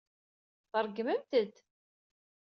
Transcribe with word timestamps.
Tṛeggmemt-d! 0.71 1.55